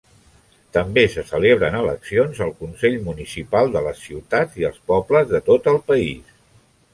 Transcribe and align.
També 0.75 1.01
se 1.15 1.23
celebren 1.31 1.77
eleccions 1.81 2.41
al 2.45 2.53
consell 2.61 2.97
municipal 3.09 3.69
de 3.77 3.85
les 3.89 4.01
ciutats 4.07 4.59
i 4.63 4.67
els 4.71 4.81
pobles 4.93 5.31
de 5.35 5.43
tot 5.51 5.71
el 5.75 5.79
país. 5.93 6.35